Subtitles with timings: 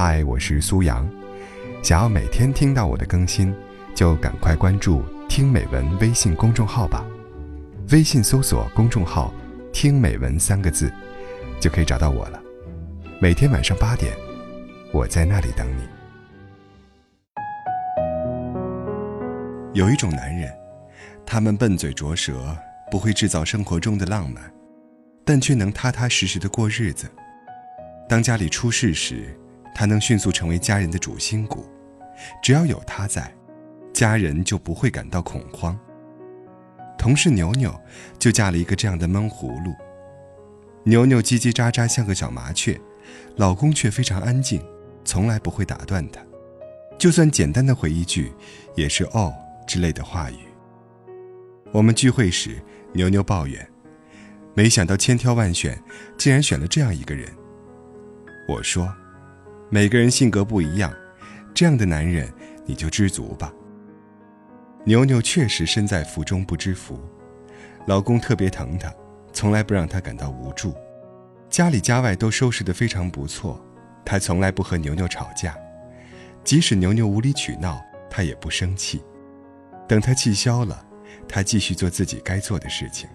[0.00, 1.10] 嗨，我是苏阳。
[1.82, 3.52] 想要每天听到我的更新，
[3.96, 7.04] 就赶快关注“听美文”微信公众号吧。
[7.90, 9.34] 微信搜索公众号
[9.74, 10.88] “听美文”三个字，
[11.58, 12.40] 就可以找到我了。
[13.20, 14.16] 每天晚上八点，
[14.92, 15.82] 我在那里等你。
[19.74, 20.48] 有一种男人，
[21.26, 22.56] 他们笨嘴拙舌，
[22.88, 24.44] 不会制造生活中的浪漫，
[25.24, 27.10] 但却能踏踏实实的过日子。
[28.08, 29.36] 当家里出事时，
[29.78, 31.64] 他能迅速成为家人的主心骨，
[32.42, 33.32] 只要有他在，
[33.92, 35.78] 家人就不会感到恐慌。
[36.98, 37.72] 同事牛牛
[38.18, 39.72] 就嫁了一个这样的闷葫芦。
[40.82, 42.76] 牛牛叽叽喳喳像个小麻雀，
[43.36, 44.60] 老公却非常安静，
[45.04, 46.20] 从来不会打断她，
[46.98, 48.32] 就算简单的回一句，
[48.74, 49.32] 也是哦
[49.64, 50.38] 之类的话语。
[51.70, 52.60] 我们聚会时，
[52.92, 53.64] 牛牛抱怨，
[54.54, 55.80] 没想到千挑万选，
[56.16, 57.32] 竟然选了这样一个人。
[58.48, 58.92] 我说。
[59.70, 60.90] 每个人性格不一样，
[61.52, 62.32] 这样的男人
[62.64, 63.52] 你就知足吧。
[64.84, 66.98] 牛牛确实身在福中不知福，
[67.86, 68.90] 老公特别疼她，
[69.32, 70.74] 从来不让她感到无助，
[71.50, 73.62] 家里家外都收拾得非常不错，
[74.06, 75.54] 他从来不和牛牛吵架，
[76.42, 79.02] 即使牛牛无理取闹，他也不生气。
[79.86, 80.82] 等他气消了，
[81.28, 83.06] 他继续做自己该做的事情。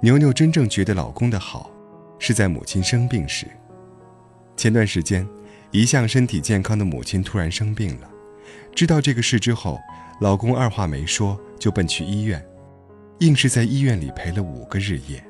[0.00, 1.68] 牛牛真正觉得老公的好，
[2.20, 3.48] 是在母亲生病时。
[4.60, 5.26] 前段时间，
[5.70, 8.10] 一向身体健康的母亲突然生病了。
[8.74, 9.80] 知道这个事之后，
[10.20, 12.46] 老公二话没说就奔去医院，
[13.20, 15.24] 硬是在医院里陪了五个日夜。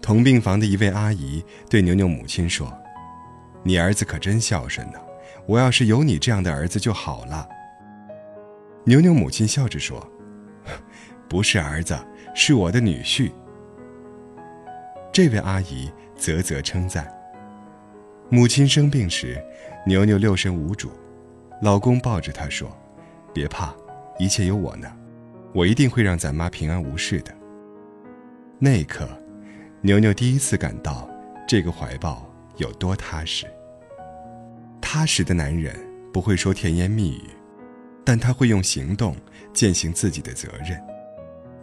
[0.00, 2.72] 同病房的一位阿姨对牛牛母亲说
[3.62, 4.98] ：“你儿子可真孝顺呢，
[5.44, 7.46] 我要是有你这样的儿子就好了。”
[8.86, 10.02] 牛牛母亲笑着说
[11.28, 11.94] ：“不是儿子，
[12.34, 13.30] 是我的女婿。”
[15.12, 17.06] 这位阿姨啧啧称赞。
[18.30, 19.40] 母亲生病时，
[19.86, 20.90] 牛牛六神无主，
[21.60, 22.74] 老公抱着她说
[23.34, 23.74] ：“别怕，
[24.18, 24.90] 一切有我呢，
[25.52, 27.32] 我一定会让咱妈平安无事的。”
[28.58, 29.06] 那一刻，
[29.82, 31.08] 牛牛第一次感到
[31.46, 32.26] 这个怀抱
[32.56, 33.46] 有多踏实。
[34.80, 35.76] 踏实的男人
[36.10, 37.30] 不会说甜言蜜语，
[38.04, 39.14] 但他会用行动
[39.52, 40.80] 践行自己的责任。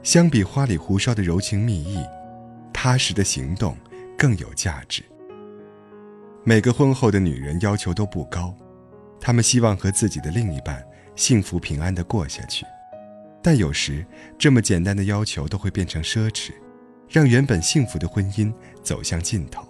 [0.03, 2.05] 相比花里胡哨的柔情蜜意，
[2.71, 3.75] 踏实的行动
[4.15, 5.03] 更有价值。
[6.43, 8.55] 每个婚后的女人要求都不高，
[9.19, 10.83] 她们希望和自己的另一半
[11.15, 12.65] 幸福平安地过下去，
[13.43, 14.03] 但有时
[14.39, 16.51] 这么简单的要求都会变成奢侈，
[17.07, 19.63] 让原本幸福的婚姻走向尽头。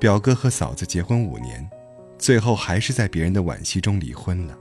[0.00, 1.70] 表哥和嫂子结婚五年，
[2.18, 4.58] 最后还是在别人的惋惜中离婚了。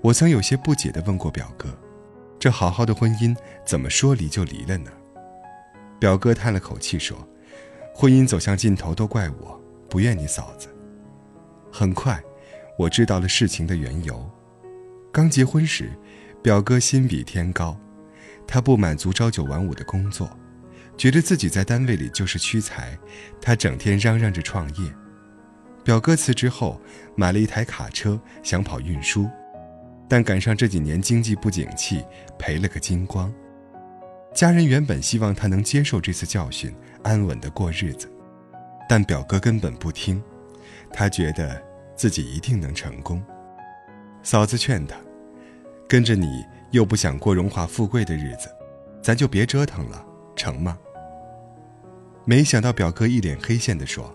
[0.00, 1.68] 我曾有些不解地问过表哥
[2.40, 3.36] ：“这好好的婚姻
[3.66, 4.90] 怎么说离就离了呢？”
[6.00, 7.16] 表哥叹了口气说
[7.94, 9.58] ：“婚姻走向尽头都怪我。”
[9.92, 10.68] 不怨你嫂子。
[11.70, 12.18] 很快，
[12.78, 14.26] 我知道了事情的缘由。
[15.12, 15.92] 刚结婚时，
[16.42, 17.78] 表哥心比天高，
[18.46, 20.30] 他不满足朝九晚五的工作，
[20.96, 22.98] 觉得自己在单位里就是屈才。
[23.38, 24.90] 他整天嚷嚷着创业。
[25.84, 26.80] 表哥辞职后，
[27.14, 29.28] 买了一台卡车，想跑运输，
[30.08, 32.02] 但赶上这几年经济不景气，
[32.38, 33.30] 赔了个精光。
[34.34, 38.10] 家人原本希望他能接受这次教训，安稳的过日子。
[38.94, 40.22] 但表哥根本不听，
[40.92, 41.58] 他觉得
[41.96, 43.24] 自己一定能成功。
[44.22, 44.94] 嫂子劝他
[45.88, 48.54] ：“跟着你又不想过荣华富贵的日子，
[49.00, 50.04] 咱就别折腾了，
[50.36, 50.76] 成吗？”
[52.26, 54.14] 没想到表哥一脸黑线地说：“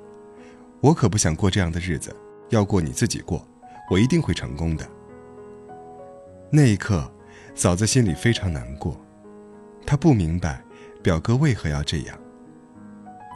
[0.79, 2.15] 我可不想过这样的日子，
[2.49, 3.43] 要过你自己过，
[3.89, 4.87] 我一定会成功的。”
[6.53, 7.11] 那一刻，
[7.55, 8.95] 嫂子心里非常难过，
[9.87, 10.61] 她不明白
[11.01, 12.15] 表哥为何要这样。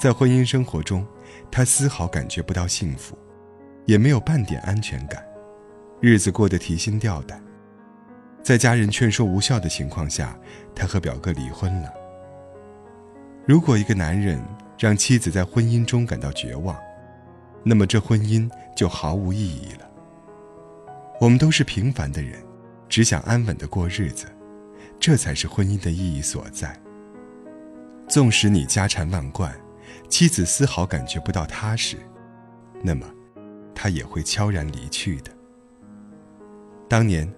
[0.01, 1.05] 在婚姻生活中。
[1.51, 3.15] 他丝毫感觉不到幸福，
[3.85, 5.21] 也没有半点安全感，
[5.99, 7.43] 日子过得提心吊胆。
[8.41, 10.35] 在家人劝说无效的情况下，
[10.73, 11.93] 他和表哥离婚了。
[13.45, 14.41] 如果一个男人
[14.79, 16.75] 让妻子在婚姻中感到绝望，
[17.63, 19.89] 那么这婚姻就毫无意义了。
[21.19, 22.41] 我们都是平凡的人，
[22.87, 24.25] 只想安稳的过日子，
[24.99, 26.75] 这才是婚姻的意义所在。
[28.07, 29.53] 纵使你家产万贯。
[30.11, 31.95] 妻子丝毫感觉不到踏实，
[32.83, 33.07] 那么，
[33.73, 35.31] 他也会悄然离去的。
[36.89, 37.33] 当年，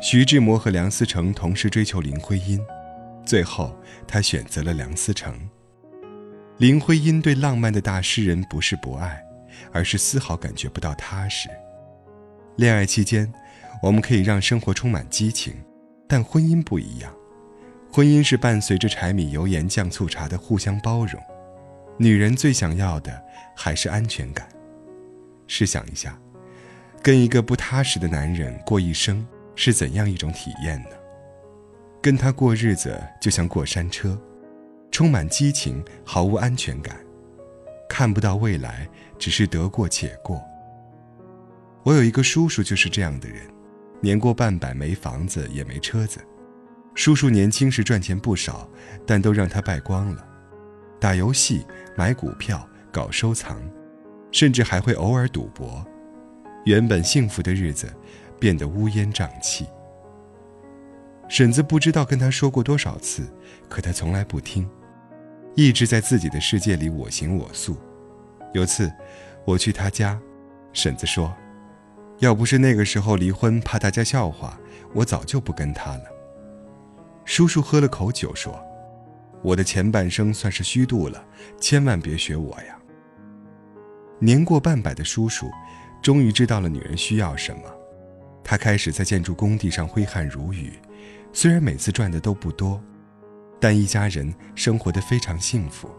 [0.00, 2.64] 徐志摩和梁思成同时追求林徽因，
[3.26, 3.76] 最后
[4.06, 5.34] 他选择了梁思成。
[6.58, 9.20] 林徽因对浪漫的大诗人不是不爱，
[9.72, 11.48] 而是丝毫感觉不到踏实。
[12.54, 13.30] 恋爱期间，
[13.82, 15.54] 我们可以让生活充满激情，
[16.06, 17.12] 但婚姻不一样，
[17.92, 21.20] 婚姻是伴随着柴米油盐酱醋茶的互相包容。
[21.98, 23.22] 女人最想要的
[23.56, 24.48] 还是安全感。
[25.46, 26.18] 试想一下，
[27.02, 30.96] 跟一个不踏实的男人过一生是怎样一种体验呢？
[32.00, 34.18] 跟他过日子就像过山车，
[34.90, 36.96] 充满激情，毫无安全感，
[37.88, 40.42] 看不到未来，只是得过且过。
[41.84, 43.42] 我有一个叔叔就是这样的人，
[44.00, 46.18] 年过半百，没房子也没车子。
[46.94, 48.68] 叔叔年轻时赚钱不少，
[49.06, 50.26] 但都让他败光了。
[51.02, 51.66] 打游戏、
[51.96, 53.60] 买股票、搞收藏，
[54.30, 55.84] 甚至还会偶尔赌博。
[56.64, 57.92] 原本幸福的日子，
[58.38, 59.66] 变得乌烟瘴气。
[61.28, 63.24] 婶子不知道跟他说过多少次，
[63.68, 64.70] 可他从来不听，
[65.56, 67.76] 一直在自己的世界里我行我素。
[68.52, 68.88] 有次，
[69.44, 70.16] 我去他家，
[70.72, 71.34] 婶子说
[72.20, 74.56] ：“要不是那个时候离婚，怕大家笑话，
[74.94, 76.04] 我早就不跟他了。”
[77.26, 78.64] 叔叔喝了口酒说。
[79.42, 81.24] 我的前半生算是虚度了，
[81.60, 82.78] 千万别学我呀。
[84.18, 85.50] 年过半百的叔叔，
[86.00, 87.62] 终于知道了女人需要什么。
[88.44, 90.72] 他开始在建筑工地上挥汗如雨，
[91.32, 92.80] 虽然每次赚的都不多，
[93.60, 95.90] 但一家人生活的非常幸福。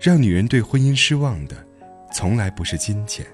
[0.00, 1.56] 让女人对婚姻失望的，
[2.12, 3.24] 从来不是金钱；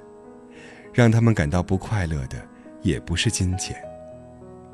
[0.92, 2.36] 让他们感到不快乐的，
[2.82, 3.76] 也不是金钱，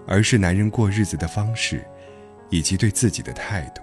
[0.06, 1.85] 而是男人过日子的方式，
[2.50, 3.82] 以及对自己的态度。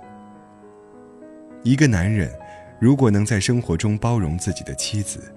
[1.64, 2.32] 一个男人，
[2.80, 5.34] 如果能在生活中包容自己的妻子，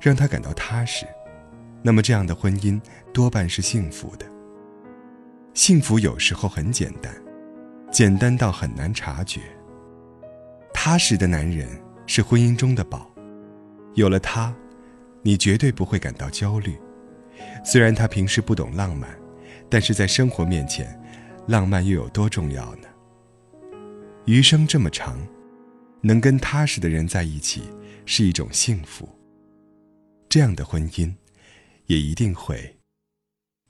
[0.00, 1.06] 让她感到踏实，
[1.82, 2.80] 那么这样的婚姻
[3.12, 4.26] 多半是幸福的。
[5.54, 7.12] 幸福有时候很简单，
[7.90, 9.40] 简单到很难察觉。
[10.72, 11.68] 踏实的男人
[12.06, 13.10] 是婚姻中的宝，
[13.94, 14.54] 有了他，
[15.22, 16.76] 你绝对不会感到焦虑。
[17.64, 19.10] 虽然他平时不懂浪漫，
[19.68, 21.00] 但是在生活面前，
[21.46, 22.88] 浪漫又有多重要呢？
[24.26, 25.18] 余生这么长。
[26.04, 27.62] 能跟踏实的人在一起
[28.06, 29.08] 是一种幸福，
[30.28, 31.14] 这样的婚姻
[31.86, 32.76] 也一定会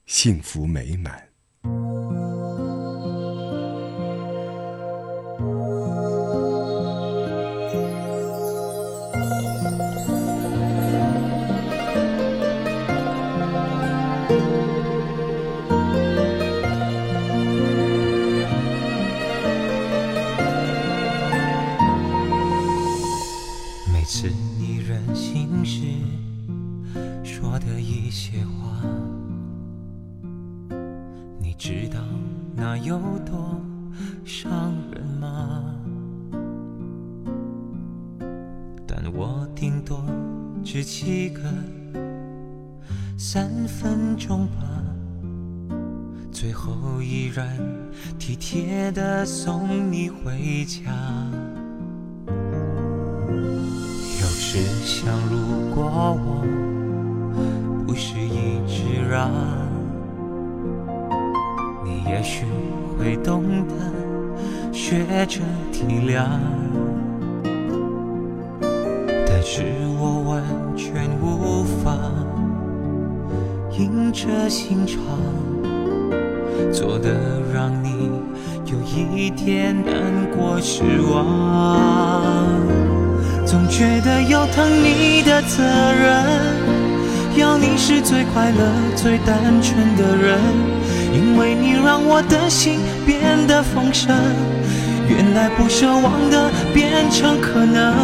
[0.07, 1.31] 幸福美满。
[27.43, 28.81] 说的一些话，
[31.41, 31.99] 你知道
[32.55, 33.61] 那有多
[34.25, 35.75] 伤人吗？
[38.87, 40.05] 但我顶多
[40.62, 41.41] 只记个
[43.19, 44.62] 三分钟吧，
[46.31, 47.59] 最后依然
[48.21, 50.93] 体贴的送你回家。
[52.29, 55.83] 有时想，如果
[56.25, 56.47] 我
[57.93, 59.31] 不是一直让。
[61.85, 62.47] 你也许
[62.99, 63.75] 会懂得
[64.73, 66.25] 学着体谅，
[69.27, 70.43] 但是我完
[70.75, 71.94] 全无法
[73.73, 74.99] 硬着心肠，
[76.73, 77.11] 做的
[77.53, 78.11] 让你
[78.65, 79.95] 有一点难
[80.35, 82.49] 过失望。
[83.45, 86.62] 总觉得有疼你的责任，
[87.37, 90.39] 要你是最快乐、最单纯的人。
[91.15, 94.17] 因为你让我的心变得丰盛，
[95.09, 97.95] 原来不奢望的变成可能，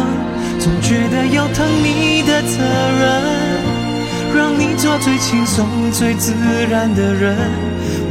[0.59, 2.57] 总觉得有疼你的责
[3.01, 3.09] 任，
[4.35, 6.33] 让你做最轻松、最自
[6.69, 7.35] 然的人。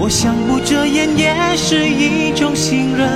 [0.01, 3.09] 我想不遮掩也是一种信任，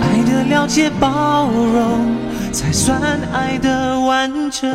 [0.00, 2.16] 爱的了解、包容，
[2.50, 2.98] 才算
[3.30, 4.70] 爱的完整。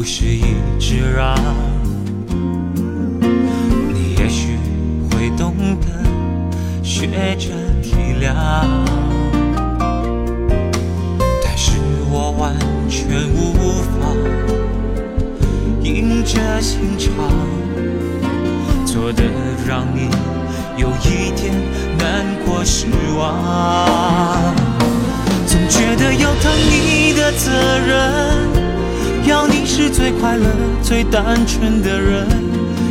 [0.00, 1.36] 不是一直让，
[3.92, 4.56] 你也许
[5.10, 5.88] 会懂得
[6.82, 7.50] 学着
[7.82, 8.34] 体谅，
[11.44, 11.72] 但是
[12.10, 12.56] 我完
[12.88, 13.90] 全无法
[15.82, 17.12] 硬着心肠，
[18.86, 19.22] 做的
[19.68, 20.08] 让你
[20.78, 21.52] 有一点
[21.98, 22.86] 难过失
[23.18, 23.89] 望，
[29.92, 30.46] 最快乐、
[30.82, 32.26] 最单纯的人，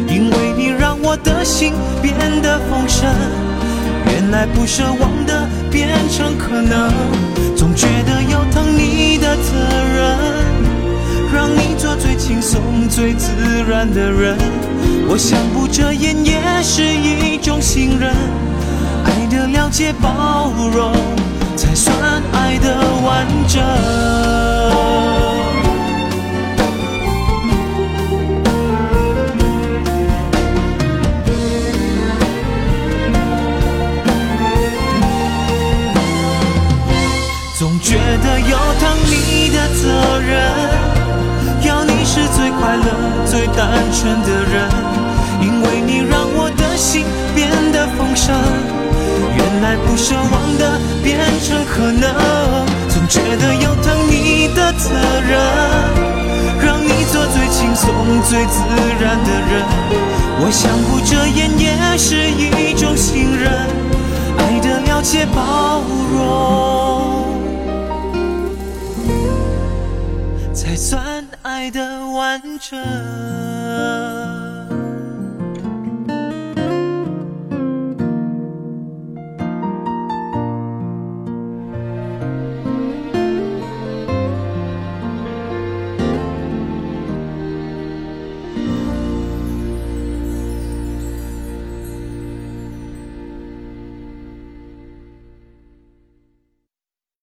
[0.07, 3.09] 因为你让我的心变得丰盛。
[4.05, 6.91] 原来不奢望的变成可能，
[7.55, 9.53] 总觉得有疼你的责
[9.95, 10.17] 任。
[11.31, 13.31] 让你做最轻松、最自
[13.69, 14.35] 然的人。
[15.07, 18.11] 我想不遮掩也是一种信任。
[19.05, 20.91] 爱的了解、包容，
[21.55, 21.95] 才算
[22.33, 22.75] 爱得
[23.05, 23.61] 完整。
[37.81, 40.37] 觉得有疼你的责任，
[41.63, 44.69] 要你是最快乐、最单纯的人，
[45.41, 48.35] 因为你让我的心变得丰盛。
[49.35, 52.11] 原来不奢望的变成可能，
[52.89, 54.91] 总觉得有疼你的责
[55.27, 55.39] 任，
[56.61, 58.61] 让你做最轻松、最自
[58.99, 59.65] 然的人。
[60.41, 63.51] 我想不遮掩也是一种信任，
[64.37, 65.81] 爱的了解包
[66.11, 67.28] 容。
[70.69, 74.28] 才算爱的完整。